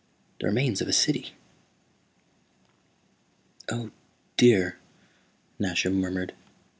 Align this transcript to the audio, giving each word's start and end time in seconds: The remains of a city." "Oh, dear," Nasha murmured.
The 0.39 0.47
remains 0.47 0.81
of 0.81 0.87
a 0.87 0.93
city." 0.93 1.35
"Oh, 3.71 3.91
dear," 4.35 4.79
Nasha 5.59 5.91
murmured. 5.91 6.33